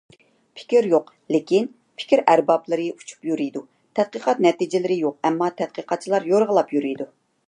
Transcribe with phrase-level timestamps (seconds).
[0.59, 1.67] پىكىر يوق، لېكىن
[2.01, 3.63] «پىكىر ئەربابلىرى» ئۇچۇپ يۈرىيدۇ،
[3.99, 7.09] تەتقىقات نەتىجىلىرى يوق، ئەمما «تەتقىقاتچىلار» يورغىلاپ يۈرىيدۇ.